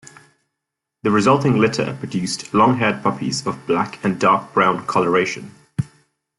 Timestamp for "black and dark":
3.67-4.51